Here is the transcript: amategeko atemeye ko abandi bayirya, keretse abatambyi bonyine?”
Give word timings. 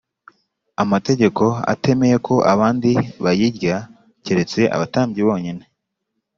amategeko 0.83 1.43
atemeye 1.73 2.15
ko 2.27 2.35
abandi 2.53 2.91
bayirya, 3.23 3.75
keretse 4.23 4.61
abatambyi 4.75 5.21
bonyine?” 5.27 5.63